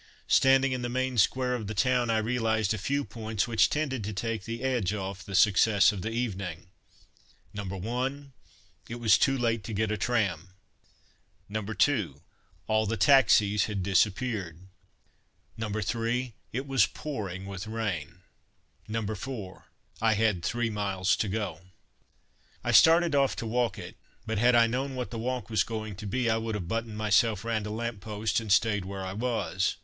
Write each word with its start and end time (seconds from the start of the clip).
Standing 0.29 0.71
in 0.71 0.81
the 0.81 0.89
main 0.89 1.19
square 1.19 1.53
of 1.53 1.67
the 1.67 1.75
town, 1.75 2.09
I 2.09 2.17
realized 2.17 2.73
a 2.73 2.79
few 2.79 3.05
points 3.05 3.47
which 3.47 3.69
tended 3.69 4.03
to 4.05 4.13
take 4.13 4.45
the 4.45 4.63
edge 4.63 4.95
off 4.95 5.23
the 5.23 5.35
success 5.35 5.91
of 5.91 6.01
the 6.01 6.09
evening: 6.09 6.69
No. 7.53 7.65
1. 7.65 8.33
It 8.89 8.95
was 8.95 9.19
too 9.19 9.37
late 9.37 9.63
to 9.65 9.73
get 9.75 9.91
a 9.91 9.97
tram. 9.97 10.55
No. 11.47 11.61
2. 11.61 12.19
All 12.65 12.87
the 12.87 12.97
taxis 12.97 13.65
had 13.65 13.83
disappeared. 13.83 14.61
No. 15.55 15.69
3. 15.69 16.33
It 16.51 16.65
was 16.65 16.87
pouring 16.87 17.45
with 17.45 17.67
rain. 17.67 18.21
No. 18.87 19.05
4. 19.05 19.67
I 20.01 20.15
had 20.15 20.43
three 20.43 20.71
miles 20.71 21.15
to 21.17 21.27
go. 21.27 21.59
I 22.63 22.71
started 22.71 23.13
off 23.13 23.35
to 23.35 23.45
walk 23.45 23.77
it 23.77 23.97
but 24.25 24.39
had 24.39 24.55
I 24.55 24.65
known 24.65 24.95
what 24.95 25.11
that 25.11 25.19
walk 25.19 25.51
was 25.51 25.61
going 25.63 25.95
to 25.97 26.07
be, 26.07 26.27
I 26.27 26.37
would 26.37 26.55
have 26.55 26.67
buttoned 26.67 26.97
myself 26.97 27.45
round 27.45 27.67
a 27.67 27.69
lamp 27.69 27.99
post 28.01 28.39
and 28.39 28.51
stayed 28.51 28.83
where 28.85 29.05
I 29.05 29.13
was. 29.13 29.75